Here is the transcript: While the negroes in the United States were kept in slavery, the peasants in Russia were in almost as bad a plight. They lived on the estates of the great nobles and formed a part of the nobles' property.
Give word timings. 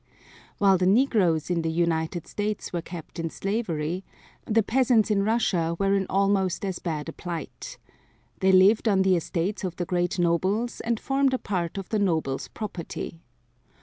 While 0.57 0.79
the 0.79 0.87
negroes 0.87 1.51
in 1.51 1.61
the 1.61 1.69
United 1.69 2.25
States 2.25 2.73
were 2.73 2.81
kept 2.81 3.19
in 3.19 3.29
slavery, 3.29 4.03
the 4.45 4.63
peasants 4.63 5.11
in 5.11 5.21
Russia 5.21 5.75
were 5.77 5.93
in 5.93 6.07
almost 6.09 6.65
as 6.65 6.79
bad 6.79 7.07
a 7.07 7.13
plight. 7.13 7.77
They 8.39 8.51
lived 8.51 8.87
on 8.87 9.03
the 9.03 9.15
estates 9.15 9.63
of 9.63 9.75
the 9.75 9.85
great 9.85 10.17
nobles 10.17 10.79
and 10.81 10.99
formed 10.99 11.35
a 11.35 11.37
part 11.37 11.77
of 11.77 11.89
the 11.89 11.99
nobles' 11.99 12.47
property. 12.47 13.21